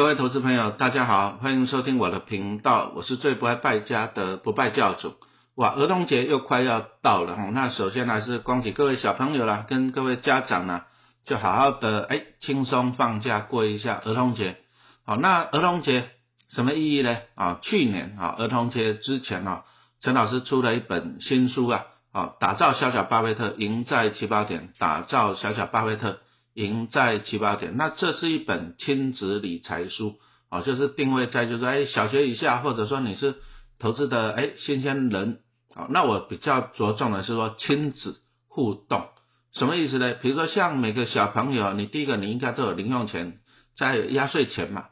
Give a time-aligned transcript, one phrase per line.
[0.00, 5.12] 各位投资朋友，大家好，欢迎收听我的频道，我是最不爱败家的不败教主。
[5.56, 10.84] 哇，儿童节又快要到了哈，那首先还是恭喜各位小朋友啦，跟各位家长呢，
[11.26, 14.56] 就好好的哎轻松放假过一下儿童节。
[15.04, 16.08] 好，那儿童节
[16.48, 17.18] 什么意义呢？
[17.34, 19.64] 啊，去年啊儿童节之前啊，
[20.00, 26.20] 陈老师出了一本新书啊，啊，打造小小巴菲特，赢在起跑点，打造小小巴菲特。
[26.54, 30.16] 赢在起跑点，那这是一本亲子理财书，
[30.50, 33.36] 哦，就是定位在就是哎小学以下，或者说你是
[33.78, 35.40] 投资的哎新鲜人，
[35.74, 39.08] 好，那我比较着重的是说亲子互动，
[39.52, 40.14] 什么意思呢？
[40.14, 43.38] 比如说像每个小朋友，你第一个你应该都有零用钱
[43.76, 44.86] 在压岁钱嘛，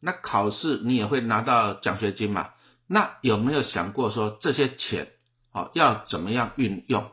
[0.00, 2.50] 那考试你也会拿到奖学金嘛，
[2.88, 5.08] 那有没有想过说这些钱，
[5.52, 7.10] 哦要怎么样运用？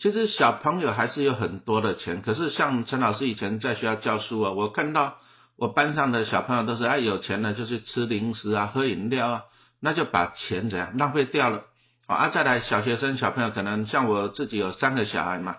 [0.00, 5.18] 其实小朋友还是有很多的钱，可是像陈老师以前在学校教书啊，我看到
[5.58, 9.42] 我班上的小朋友都是哎有钱了就去吃零食啊、喝饮料啊，
[9.78, 11.64] 那就把钱怎样浪费掉了
[12.06, 12.30] 啊。
[12.30, 15.56] 再来小学生小朋友可能像我自己有三个小孩嘛，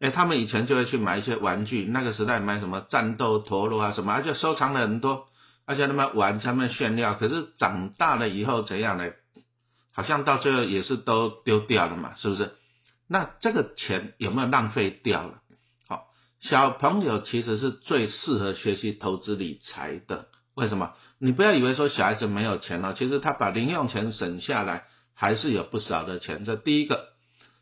[0.00, 5.28] 哎他们以前就会去买一些玩具，那个时代买什么战斗陀螺啊什么，而且收藏了很多，
[5.66, 9.04] 而且他们玩他们炫耀，可是长大了以后怎样呢？
[9.92, 12.54] 好像到最后也是都丢掉了嘛，是不是？
[13.08, 15.40] 那这个钱有没有浪费掉了？
[15.88, 16.06] 好，
[16.40, 20.26] 小朋友其实是最适合学习投资理财的。
[20.54, 20.92] 为什么？
[21.18, 26.44] 你不要以为说小孩子没有钱了，其实他把零用钱省下来，还是有不少的钱。
[26.44, 27.08] 这第一个。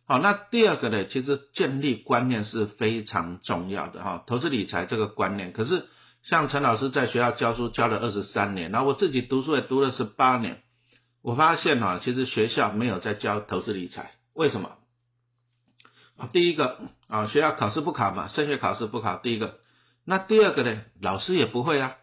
[0.04, 1.06] 好，那第二个呢？
[1.06, 5.52] 其实建立观念是非常重要的哈，投资理财这个观念。
[5.52, 5.86] 可是
[6.22, 10.60] 像陈老师在学校教书教了二十三年，然后我自己读书也读了十八年，
[11.22, 14.12] 我发现哈，其实学校没有在教投资理财。
[14.34, 14.72] 为什么？
[16.32, 19.16] 第一个啊，学校考试不考嘛，升学考试不考。
[19.16, 19.58] 第一个，
[20.04, 20.82] 那第二个呢？
[21.00, 21.96] 老师也不会啊，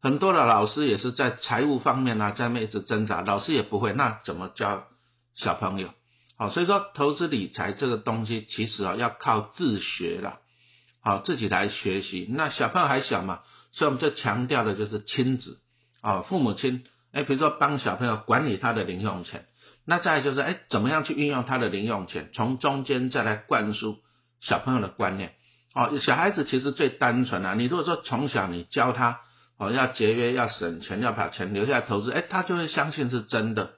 [0.00, 4.86] 很多的老师也是在财务方面啊，在那一直挣扎，老师也不会，那怎么教
[5.34, 5.90] 小朋友？
[6.38, 10.38] 好，所以说投资理财这个东西，其实啊要靠自学了，
[11.02, 12.26] 好，自己来学习。
[12.30, 13.40] 那小朋友还小嘛，
[13.72, 15.58] 所以我们就强调的就是亲子
[16.00, 19.46] 啊，父母亲，哎，比如说帮小朋友管理他的零用钱。
[19.86, 22.28] 那再就是，哎，怎么样去运用他的零用钱？
[22.34, 23.98] 从中间再来灌输
[24.40, 25.34] 小朋友的观念。
[25.74, 27.54] 哦，小孩子其实最单纯啊。
[27.54, 29.20] 你如果说从小你教他，
[29.58, 33.74] 哦，要节约，要省钱，要把钱留下来投资，哎，他就会相信是真的。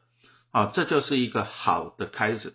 [0.50, 2.54] 哦，这就是一个好的开始。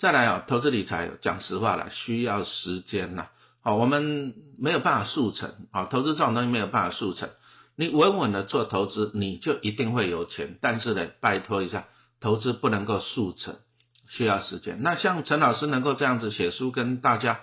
[0.00, 3.28] 再来哦，投资理财，讲实话了，需要时间呐。
[3.62, 5.54] 哦，我们没有办法速成。
[5.72, 7.30] 哦，投资这种东西没有办法速成。
[7.76, 10.58] 你稳稳的做投资，你就一定会有钱。
[10.60, 11.86] 但是呢，拜托一下，
[12.20, 13.56] 投资不能够速成，
[14.08, 14.82] 需要时间。
[14.82, 17.40] 那像陈老师能够这样子写书跟大家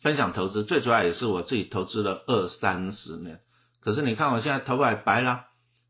[0.00, 3.40] 分享投资，最主要也是我自己投资了二三十年。
[3.80, 5.44] 可是你看我现在头发白了，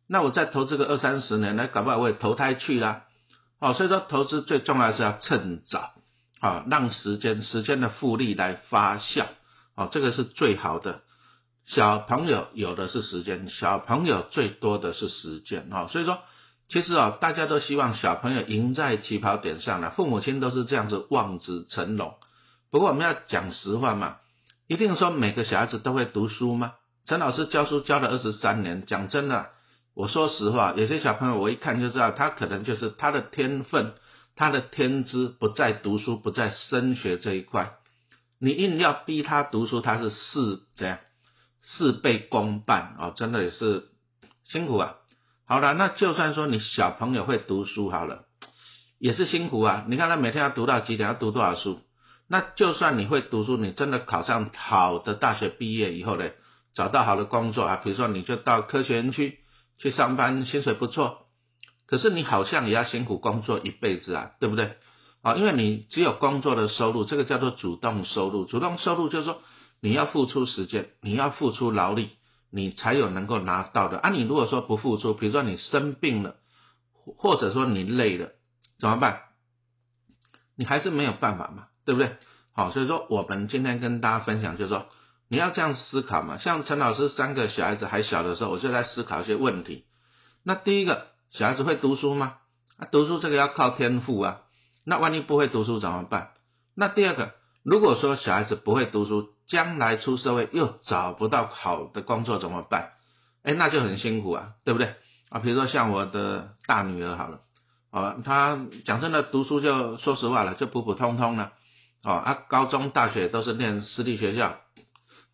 [0.09, 3.05] 那我再投资个二三十年，那搞不好我也投胎去了。
[3.61, 5.93] 哦，所以说投资最重要是要趁早，
[6.41, 9.27] 啊，让时间时间的复利来发酵，
[9.77, 11.03] 哦，这个是最好的。
[11.67, 16.19] 小朋友有的是时间，小朋友最多的是时间啊，所以说
[16.69, 22.15] 其实啊，大家都希望小朋友赢在起跑点上了，父母亲都是这样子望子成龙。
[22.71, 24.17] 不过我们要讲实话嘛，
[24.67, 26.75] 一定说每个小孩子都会读书吗？
[27.07, 29.51] 陈老师教书教了二十三年，讲真的，
[29.95, 33.93] 我说实话，有些小朋友我一看就知道，他可能就是他的天分，
[34.37, 37.75] 他的天资不在读书，不在升学这一块，
[38.39, 40.99] 你硬要逼他读书，他是是这样。
[41.65, 43.89] 事倍功半啊，真的也是
[44.45, 44.97] 辛苦啊。
[45.47, 48.25] 好了，那就算说你小朋友会读书好了，
[48.99, 49.85] 也是辛苦啊。
[49.89, 51.81] 你看他每天要读到几点，要读多少书？
[52.29, 56.31] 那就算你会读书，你真的考上好的大学毕业以后呢，
[56.75, 59.39] 找到好的工作啊，比如说你就到科学园区
[59.79, 61.27] 去上班，薪水不错，
[61.87, 64.77] 可是你好像也要辛苦工作一辈子啊，对不对？
[65.23, 68.45] 啊，因为你只有工作的收入，这个叫做主动收入。
[68.45, 69.41] 主动收入就是说。
[69.85, 72.13] 你要付出时间，你要付出劳力，
[72.51, 74.09] 你才有能够拿到的啊！
[74.09, 76.37] 你如果说不付出，比如说你生病了，
[77.19, 78.31] 或者说你累了，
[78.81, 79.21] 怎么办？
[80.57, 82.17] 你还是没有办法嘛，对不对？
[82.55, 84.87] 好，所以说我们今天跟大家分享，就是说
[85.29, 86.39] 你要这样思考嘛。
[86.39, 89.85] 像陈老师三个小孩子还小的时候，我就在思考一些问题。
[90.43, 92.37] 那第一个，小孩子会读书吗？
[92.79, 94.41] 啊，读书这个要靠天赋啊。
[94.87, 96.31] 那万一不会读书怎么办？
[96.75, 102.93] 那第二个，如果说小孩子不会读书，将来出社会又找不到好的工作怎么办？
[103.43, 104.95] 哎，那就很辛苦啊，对不对？
[105.29, 107.41] 啊，比如说像我的大女儿好了，
[107.91, 111.53] 啊，她讲真的读书就说实话了，就普普通通了，
[112.03, 114.61] 哦，啊，高中大学都是念私立学校，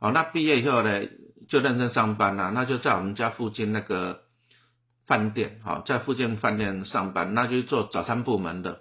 [0.01, 1.07] 哦，那毕业以后呢，
[1.49, 4.23] 就认真上班啦，那就在我们家附近那个
[5.07, 8.81] 饭店，好，在附近饭店上班，那就做早餐部门的，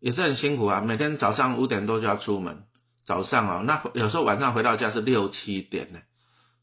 [0.00, 2.64] 也是很辛苦啊，每天早上五点多就要出门，
[3.04, 6.00] 早上哦，那有时候晚上回到家是六七点呢，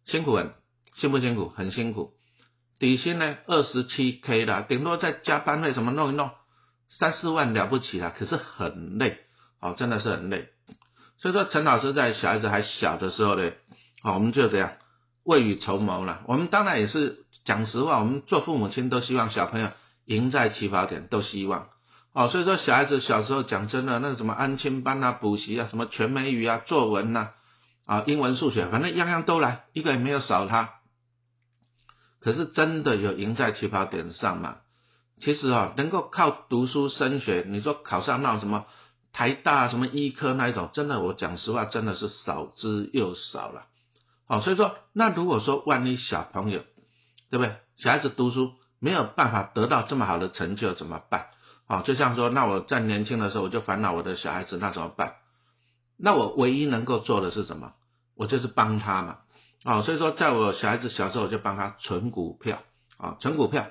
[0.05, 0.53] 辛苦很，
[0.95, 1.49] 辛不辛苦？
[1.49, 2.13] 很辛苦，
[2.79, 6.31] 底薪呢二十七 K 啦，顶多再加班费什么弄一弄，
[6.89, 9.19] 三四万了不起啦，可是很累，
[9.59, 10.49] 哦，真的是很累。
[11.17, 13.51] 所以说，陈老师在小孩子还小的时候呢，
[14.01, 14.73] 好，我们就这样
[15.23, 16.23] 未雨绸缪了。
[16.27, 19.71] 我们当然也是讲实话，我们做父母亲都希望小朋友
[20.05, 21.67] 赢在起跑点，都希望。
[22.13, 27.29] 哦，所以说小孩子小时候讲真的，那什么安亲班啊、补习啊、什么全美语啊、作文呐、
[27.85, 30.71] 啊英文、数学，反正样样都来，一个也没有少他。
[32.19, 34.57] 可是真的有赢在起跑点上吗？
[35.21, 38.65] 其实啊，能够靠读书升学，你说考上那什么？
[39.11, 43.65] 台大什么医科那一种，真的，我讲实话，真的是少之又少了。
[44.27, 46.61] 好，所以说，那如果说万一小朋友，
[47.31, 47.55] 对不对？
[47.77, 51.25] 小孩子读书没有办法得到这么好的成就，怎么办？
[51.69, 55.13] 好，就像说，那我在年轻的时候我就烦恼我的小孩子，那怎么办？
[55.97, 57.71] 那我唯一能够做的是什么？
[58.17, 59.17] 我就是帮他嘛。
[59.63, 62.59] 啊，所以说，在我小孩子小时候，我就帮他存股票
[62.97, 63.67] 啊，存股票。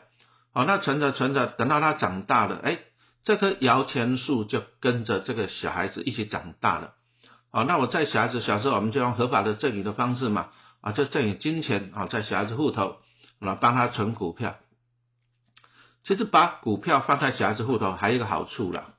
[0.55, 2.79] 好，那存着存着，等到他长大了，哎。
[3.25, 6.95] 这棵摇钱树就跟着这个小孩子一起长大了，
[7.51, 10.49] 好，那我在小孩子小时候，我们就用合法的赠与的方式嘛，
[10.81, 12.97] 啊，就赠与金钱啊，在小孩子户头，
[13.41, 14.55] 啊，帮他存股票。
[16.05, 18.95] 其实把股票放在小孩子户头还有一个好处啦，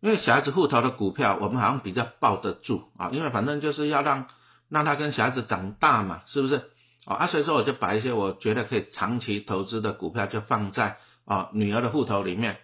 [0.00, 4.28] 因为小孩子户头的股票，我们好像比较抱得住啊，因为反正就是要让
[4.68, 6.62] 让他跟小孩子长大嘛，是不是？
[7.06, 10.96] 哦啊，所以说我就把一些我觉得可以长期投资的股票，就放在
[11.26, 12.56] 啊女儿的户头里面。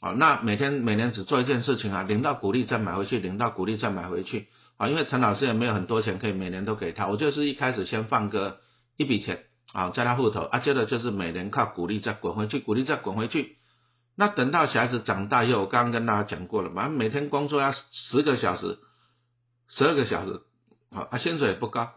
[0.00, 4.46] 啊，那每天每年只做一件事情啊，领到股利再买回去，领到股利再买回去
[4.76, 8.60] 啊，因为陈老师也没有很多钱可以每年都给他，我就是一开始先放个
[8.96, 13.56] 一笔钱啊，在他户头啊，接着就是每年靠股利再滚回去，股利再滚回去。
[14.16, 18.78] 那等到小孩子长大以后，我刚刚跟大家讲过了嘛，每天工作要十个小时，
[19.68, 20.40] 十二个小时，
[20.90, 21.92] 好，啊，薪水也不高，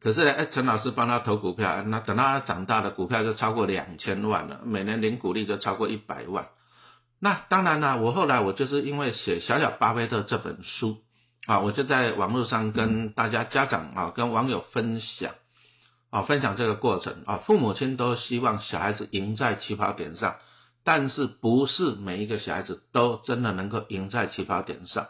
[0.00, 6.48] 可是呢，哎，陈老师帮他投股票，那等到他长大的股票就超过两千万了，每年领股利就超过一百万。
[7.18, 10.98] 那当然了，我后来我就是因为写《小小巴菲特》这本书
[11.46, 15.34] 啊，我就在网络上跟大家家长啊、跟网友分享
[16.16, 17.42] 啊，分享这个过程啊。
[17.44, 20.36] 父母亲都希望小孩子赢在起跑点上，
[20.82, 25.08] 但是不是每一个小孩子都真的能够赢在起跑点上。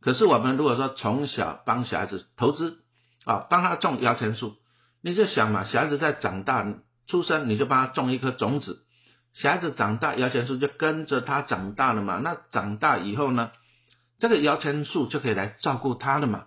[0.00, 2.78] 可是我们如果说从小帮小孩子投资
[3.24, 4.56] 啊，帮他种摇钱树，
[5.02, 6.66] 你就想嘛，小孩子在长大
[7.06, 8.82] 出生，你就帮他种一颗种子。
[9.34, 12.18] 小孩子长大，摇钱树就跟着他长大了嘛。
[12.24, 13.52] 那长大以后呢，
[14.18, 16.46] 这个摇钱树就可以来照顾他了嘛。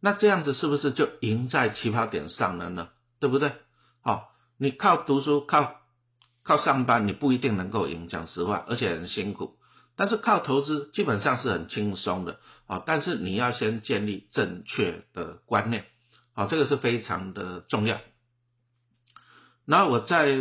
[0.00, 2.88] 那这样子是不是就赢在起跑点上了呢？
[3.22, 3.52] 对不对？
[4.02, 5.76] 好，你靠读书、靠
[6.42, 9.54] 靠上班，你不一定能够赢，讲实话，而且很辛苦。
[9.96, 12.82] 但是靠投资，基本上是很轻松的啊。
[12.84, 15.84] 但是你要先建立正确的观念，
[16.34, 17.98] 好，这个是非常的重要。
[19.64, 20.36] 然后我在。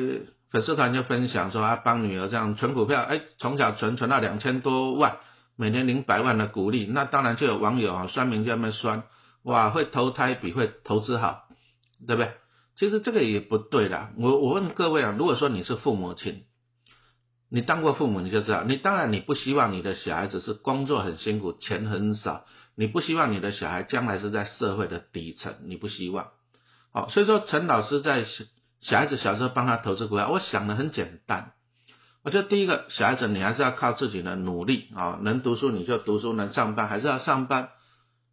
[0.52, 5.20] 粉丝团就分享说，啊帮女儿这样存股票，哎，从小存存到两千多万，
[5.56, 9.04] 每年领百万的股利，那当然就有网友啊酸民就那么酸，
[9.44, 11.48] 哇，会投胎比会投资好，
[12.06, 12.34] 对不对？
[12.82, 14.10] 其实这个也不对的。
[14.18, 16.46] 我我问各位啊，如果说你是父母亲，
[17.48, 22.46] 你当过父母你就知道，你当然你不希望你的小孩子是工作很辛苦，钱很少，
[22.76, 26.30] 你不希望你的小孩将来是在社会的底层，你不希望。
[26.92, 28.26] 好，所以说陈老师在。
[28.84, 31.52] 小孩子小时候帮他投资股票，我想的很简单。
[32.24, 37.70] 我觉得第一个，小孩子你还是要靠自己的努力啊，能读书你就读书，能上班还是要上班。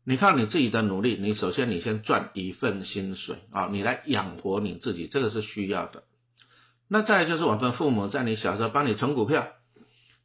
[0.08, 6.02] 你靠你自己的努力，你首先你先赚一份薪水啊，你来养活你自己，这个是需要的。
[6.88, 9.48] 那再就是我们父母在你小时候帮你存股票，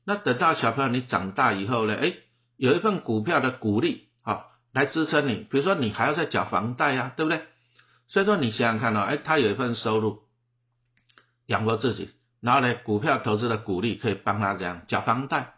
[0.06, 2.14] 那等到小朋友你长大以后呢，哎，
[2.56, 5.46] 有一份股票的鼓励啊，来支撑你。
[5.52, 7.42] 比如说你还要再缴房贷呀，对不对？
[8.08, 10.20] 所以说你想想看哦，哎，他有一份收入
[11.48, 12.10] 养活自己，
[12.40, 15.56] 然后呢，股票投资的鼓励可以帮他这样缴房贷，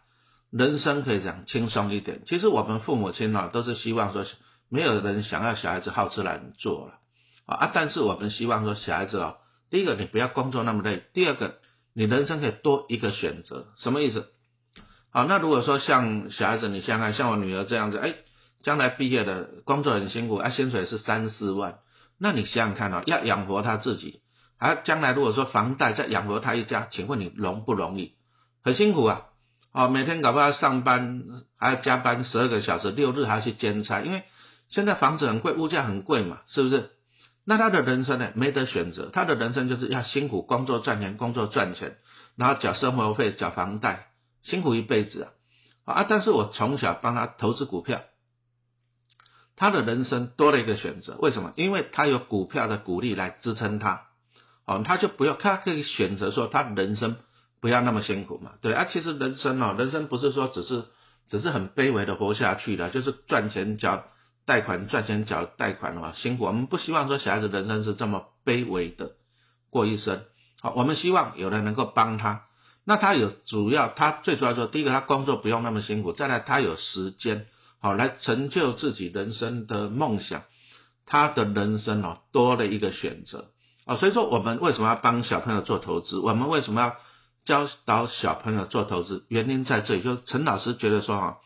[0.56, 2.22] 人生可以讲轻松一点。
[2.26, 4.24] 其实我们父母亲呢，都是希望说，
[4.70, 6.94] 没有人想要小孩子好吃懒做了
[7.44, 9.34] 啊，但是我们希望说，小孩子啊，
[9.70, 11.58] 第一个你不要工作那么累，第二个
[11.94, 14.28] 你人生可以多一个选择，什么意思？
[15.10, 18.14] 好，那如果说像小孩子，你想想看，像我女儿这样子，哎，
[18.62, 21.78] 将来毕业的工作很辛苦，啊，薪水是三四万。
[22.18, 24.20] 那你想想看啊，要养活他自己，
[24.58, 28.14] 啊将来如果说房贷再养活他一家，请问你容不容易？
[28.64, 29.26] 很辛苦啊！
[29.76, 31.22] 哦，每天搞不好上班
[31.58, 34.22] 还要加班十二个小时，六日还要去兼差，因为
[34.70, 36.92] 现在房子很贵，物价很贵嘛，是不是？
[37.44, 41.98] 那他的人生呢没得选择，他的人生就是要辛苦工作赚钱，工作赚钱，
[42.36, 44.06] 然后缴生活费、缴房贷，
[44.42, 45.24] 辛苦一辈子
[45.84, 46.06] 啊啊！
[46.08, 48.00] 但是我从小帮他投资股票，
[49.56, 51.52] 他的人生多了一个选择，为什么？
[51.54, 54.04] 因为他有股票的鼓励来支撑他，
[54.64, 57.16] 哦，他就不要，他可以选择说他人生
[57.60, 60.84] 不要那么辛苦嘛，对啊，其实人生哦，人生不是说只是
[61.28, 64.04] 只是很卑微的活下去的，就是赚钱缴。
[64.48, 69.10] 贷款赚钱缴贷款的话辛苦，我们不希望说小孩子人生是这么卑微的
[69.70, 70.22] 过一生。
[70.60, 72.44] 好，我们希望有人能够帮他。
[72.84, 77.46] 那他有主要，他最主要说，第一个他工作不用那么辛苦，再来他有时间，
[77.80, 80.44] 好来成就自己人生的梦想。
[81.06, 83.46] 他的人生哦多了一个选择
[83.84, 86.20] 啊，所以说我们为什么要帮小朋友做投资？
[86.20, 86.96] 我们为什么要
[87.46, 89.24] 教导小朋友做投资？
[89.28, 91.38] 原因在这里，就陈老师觉得说哈。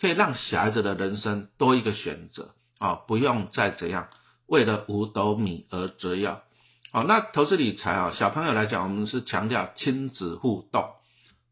[0.00, 4.08] 可以让小孩子的人生多一个选择啊，不用再怎样
[4.46, 6.42] 为了五斗米而折腰。
[6.90, 10.90] 好，那投资理财啊，小朋友来讲，我们是强调亲子互动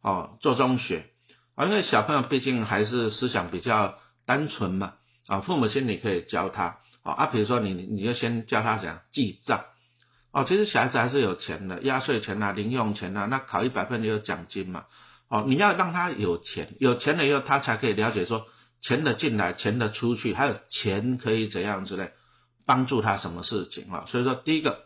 [0.02, 1.06] 哦，做中学
[1.54, 3.94] 啊，因为小朋友毕竟还是思想比较
[4.26, 4.94] 单纯嘛
[5.28, 9.62] 啊，父母心里可以教他啊，比如说你你就先教他怎样记账
[10.32, 14.84] 哦，其实小孩子还是有钱的，压岁钱啊，零用钱啊，那考一百分也有奖金嘛。
[15.28, 18.46] 哦，你要让他有钱，有钱了以后，他才可以了解说
[18.80, 22.12] 钱的进来，钱的出去，还有钱可以怎样之类，
[22.66, 24.04] 帮助他什么事情啊？
[24.08, 24.80] 所以说，第一个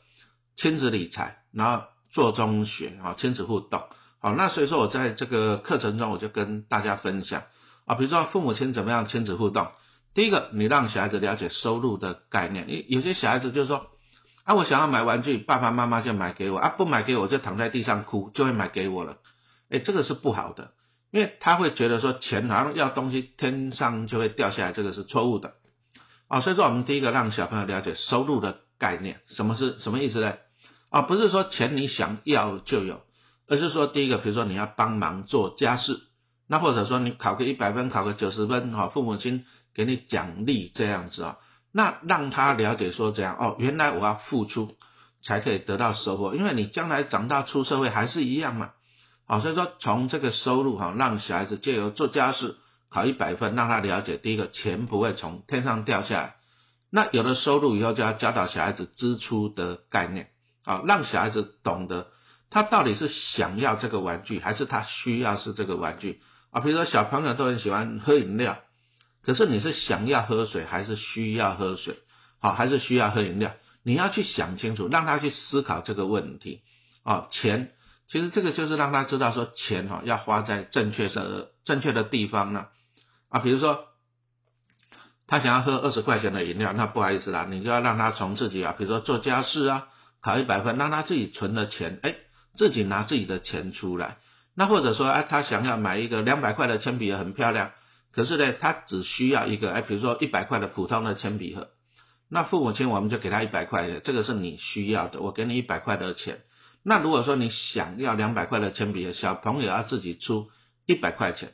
[0.56, 3.82] 亲子理财，然后做中学啊，亲子互动。
[4.20, 7.44] 好，那所以说我在这个课程中，我就跟大家分享
[7.84, 9.68] 啊，比如说父母亲怎么样亲子互动。
[10.14, 13.86] 第一个，你让小孩子了解收入的概念，有些小孩子就是说
[14.46, 19.16] 啊，我想要买玩具，爸爸妈妈就买给我啊，不买给我就躺在地上哭，就会买给我了。
[19.68, 20.70] 哎，这个是不好的，
[21.10, 25.54] 因为他会觉得说钱好像要东西天上就会掉下来，这个是错误的
[26.28, 26.40] 啊。
[26.40, 30.34] 所以说，我们第一个让小朋友了解收入的概念，什么是什么意思呢？
[30.90, 33.00] 啊，不是说钱你想要就有，
[33.48, 36.02] 而是说第一个，比如说你要帮忙做家事，
[36.46, 41.38] 那或者说你考个一百分，考个九十分，哈，父母亲给你奖励这样子啊，
[41.76, 44.78] 那让他了解说怎样哦，原来我要付出
[45.22, 48.70] 才可以得到收获，因为你将来长大出社会还是一样嘛。
[49.26, 52.56] 好，所以说从这个收入哈，让小孩子借由做家事
[52.90, 56.36] 考一百分，让他了解第一个钱不会从天上掉下来。
[56.90, 60.28] 那有了收入以后，就要教导小孩子支出的概念
[60.64, 62.06] 啊，让小孩子懂得
[62.48, 66.62] 他到底是想要这个玩具，还是他需要是这个玩具啊。
[66.62, 68.56] 比如说小朋友都很喜欢喝饮料，
[69.26, 71.98] 可是你是想要喝水，还是需要喝水？
[72.40, 73.52] 好，还是需要喝饮料？
[73.82, 76.62] 你要去想清楚，让他去思考这个问题
[77.02, 77.72] 啊，钱。
[78.08, 82.66] 其实这个就是让他知道说钱哈要花在正确的正确的地方呢
[83.28, 83.86] 啊，比如说
[85.26, 89.88] 他想要喝二十块钱的饮料，那不好意思啦，你就要让他从自己啊，比如说做家事啊，
[90.22, 92.14] 考一百分，让他自己存的钱，哎，
[92.56, 94.18] 自己拿自己的钱出来。
[94.54, 97.72] 那或者说哎，他想要买一个两百块的铅笔盒，很漂亮，
[98.16, 101.68] 可是呢，他只需要一个哎，比如说一百块的普通的铅笔盒，
[102.30, 106.40] 那父母亲我们就给他一百块的，这个是你需要的，我给你一百块的钱。
[106.82, 110.48] 那如果说你想要两百块的铅笔盒，小朋友要自己出
[110.86, 111.52] 一百块钱，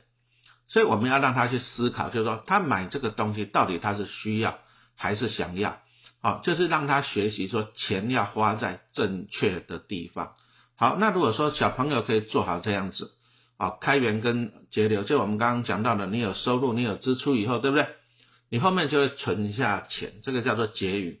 [0.69, 4.59] 所以我们要让他去思考，就是说他买这个东西到底他是需要
[4.95, 5.79] 还是想要，
[6.21, 10.35] 好，就是让他学习说钱要花在正确的地方。
[10.77, 13.11] 好，那如果说小朋友可以做好这样子，
[13.57, 17.87] 啊，开源跟节流，就我们刚刚讲到的，你有收入，你有支出以后，对不对？
[18.49, 21.19] 你后面就会存下钱，这个叫做结余。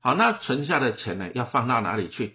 [0.00, 2.34] 好，那存下的钱呢，要放到哪里去？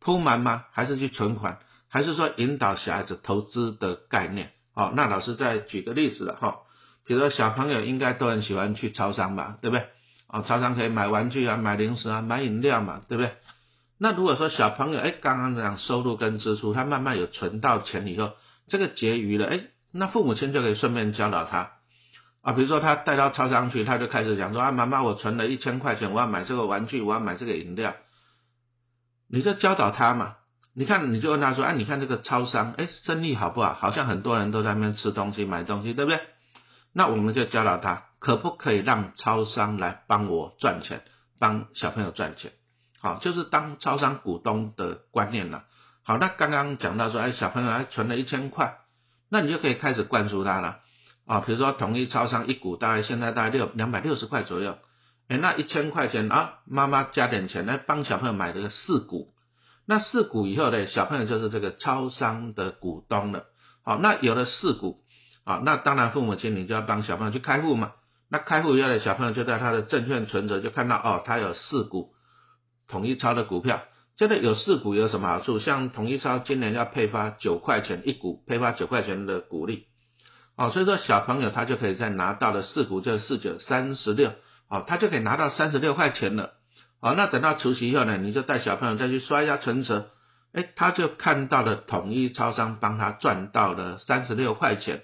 [0.00, 0.64] 铺满吗？
[0.72, 1.58] 还是去存款？
[1.88, 4.52] 还是说引导小孩子投资的概念？
[4.74, 6.58] 好，那老师再举个例子了哈。
[7.06, 9.86] 比如说小朋友应该都很喜欢去超商吧，对不对？
[10.28, 13.34] 哦，超商可以买玩具啊，买零食啊，买饮料嘛，对不对？
[13.98, 18.32] 那如果说小朋友哎，刚刚讲收入跟支出，他慢慢有存到钱以后，
[18.66, 19.60] 这个结余了，哎，
[19.92, 21.72] 那父母亲就可以顺便教导他
[22.42, 22.52] 啊。
[22.52, 27.94] 比如说他带到超商去，他就开始讲说啊，妈妈，我存了一千块钱，我要买这个玩具，我要买这个饮料。
[29.28, 30.36] 你就教导他嘛，
[30.74, 33.74] 你看你就问他说，哎，你看这个超商，哎，生意好不好？
[33.74, 36.20] 好像很多人都在那边吃东西、买东西，对不对？
[36.92, 41.02] 那我们就教导他，可不可以让超商来帮我赚钱，
[41.38, 42.52] 帮小朋友赚钱？
[43.00, 45.64] 好，就是当超商股东的观念了。
[46.06, 48.76] 好，那刚刚讲到说，哎，小朋友还存了一千块，
[49.30, 50.80] 那你就可以开始灌输他了
[51.26, 51.40] 啊。
[51.40, 54.76] 比如说，统一超商一股大概现在大概六两百六十块左右。
[55.28, 59.32] 哎，那一千块钱啊，妈妈加点钱来帮小朋友买这个四股，
[59.86, 63.44] 那四股以后呢，小朋友就是这个超商的股东了。
[63.82, 64.98] 好，那有了四股，
[65.44, 67.92] 啊，那当然父母亲你就要帮小朋友去开户嘛。
[68.28, 72.12] 那开户以后呢，小朋友就在他的证券存折就看到哦，他有四股，
[72.88, 73.80] 统一超的股票。
[74.16, 75.58] 这个有四股有什么好处？
[75.58, 79.86] 像统一超今年要配发九块钱一股，配发九块钱的股利，
[80.56, 84.30] 哦，所以说小朋友他就可以再拿到了四股，就是四九三十六，
[84.68, 86.52] 哦，他就可以拿到三十六块钱了，
[87.00, 90.10] 哦，那等到除夕以后呢，你就带小朋友再去刷一下存折，
[90.52, 95.02] 哎，他就看到了统一超商帮他赚到了三十六块钱，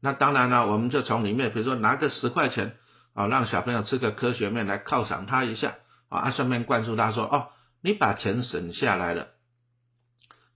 [0.00, 2.76] 那当然了，我们就从里面，比如说拿个十块钱，
[3.12, 5.74] 哦，让小朋友吃个科学面来犒赏他一下，
[6.08, 7.48] 啊，顺便灌输他说，哦。
[7.82, 9.28] 你把钱省下来了，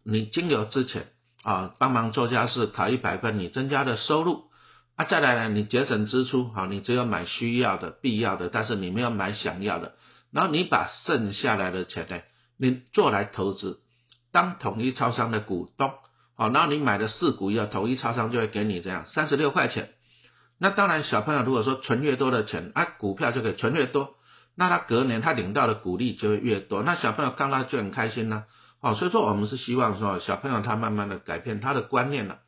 [0.04, 1.08] 你经由之前
[1.42, 4.44] 啊帮忙做家事考一百分，你增加的收入
[4.96, 9.94] 啊再来呢，你节省支出好，你只有买需要的、必要的，但是你没有买想要的，
[10.30, 12.20] 然后你把剩下来的钱呢，
[12.58, 13.80] 你做来投资，
[14.30, 15.92] 当统一超商的股东
[16.36, 19.90] 好，然后你买的四股以后，统一超商就会给你这样三十六块钱。
[20.58, 24.14] 那当然，小朋友如果说存越多的钱啊，股票就可以存越多。
[24.56, 28.44] 那他隔年他领到的鼓励就会越多，那小朋友看到就很开心呢。
[28.80, 32.38] 哦，所以说我们是希望说小朋友他慢慢的改变他的观念了。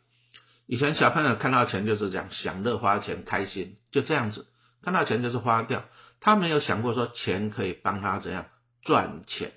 [0.66, 4.46] 以前小朋友看到钱就是这样享乐花钱开心，就这样子，
[4.82, 5.84] 看到钱就是花掉，
[6.20, 8.46] 他没有想过说钱可以帮他怎样
[8.82, 9.52] 赚钱。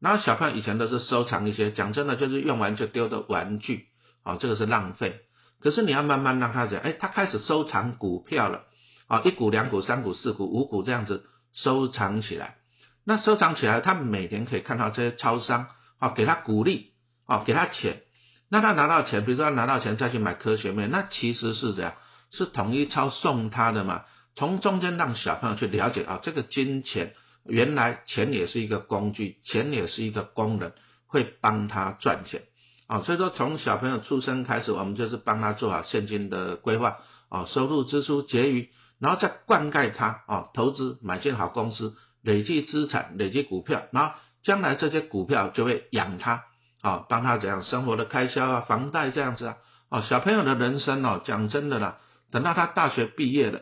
[0.00, 3.86] 然后小朋友以前都是收藏一些，讲真的就是用完就丢的玩具，
[4.24, 5.20] 哦，这个是浪费。
[5.60, 8.64] 可是你要慢慢让他讲，哎，他开始收藏股票了，
[9.06, 11.24] 啊，一股两股三股四股五股这样子。
[11.56, 12.56] 收藏起来，
[13.04, 16.92] 那收藏起来，他每天可以看到这些超商啊，给他鼓励
[17.26, 18.02] 啊，给他钱。
[18.48, 21.94] 那他拿到钱，比如说他拿到钱再去买科学面，那其实是这样，
[22.30, 24.04] 是统一超送他的嘛。
[24.36, 30.74] 从中间让小朋友去了解啊，这个金钱原来钱也是一个工具，钱也是一个工人，
[31.06, 32.42] 会帮他赚钱
[32.86, 33.00] 啊。
[33.00, 36.98] 所以说从小朋友出生开始，我们就是帮他做好现金的规划
[37.30, 38.68] 啊，收入支出结余。
[38.98, 46.44] 然后再灌溉它啊，投资买进好公司，累积资产，累积股票，然后将来这些股票就会养他
[46.82, 49.56] 啊，帮他怎样生活的开销啊，房贷这样子啊，
[49.90, 51.98] 哦，小朋友的人生哦，讲真的啦，
[52.30, 53.60] 等到他大学毕业了，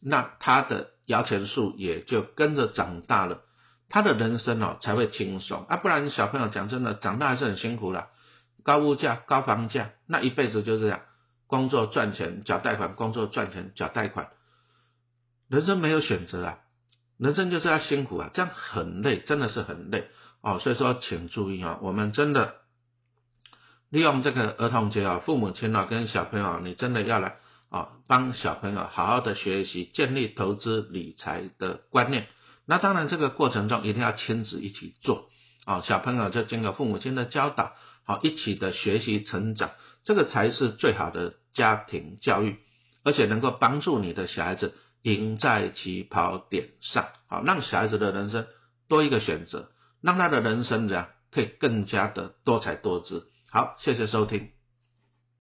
[0.00, 3.40] 那他的摇钱树也就跟着长大了，
[3.88, 8.06] 他的人生哦才会轻松啊，不然小朋友讲真的，长大还是很辛苦的，
[8.62, 11.00] 高物价、高房价，那一辈子就这样，
[11.46, 14.28] 工作赚钱缴贷款，工作赚钱缴贷款。
[15.48, 16.58] 人生没有选择啊，
[17.18, 20.08] 人生就是要辛苦啊，这样很累，真的是很累
[20.40, 20.58] 哦。
[20.58, 22.54] 所以说，请注意啊，我们真的
[23.88, 27.36] 利用这个儿童节啊，父母亲啊跟小朋友，你真的要来
[27.70, 32.26] 啊，帮小朋友好好的学习，建立投资理财的观念。
[32.66, 35.28] 那当然，这个过程中一定要亲子一起做
[35.64, 37.72] 啊，小朋友就经过父母亲的教导，
[38.04, 39.70] 好一起的学习成长，
[40.04, 42.56] 这个才是最好的家庭教育，
[43.04, 44.74] 而且能够帮助你的小孩子。
[45.06, 48.44] 赢在起跑点上，好，让小孩子的人生
[48.88, 53.28] 多一个选择，让他的人生怎样可以更加的多彩多姿。
[53.52, 54.55] 好，谢谢收听。